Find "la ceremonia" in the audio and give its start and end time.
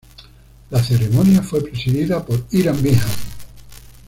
0.71-1.43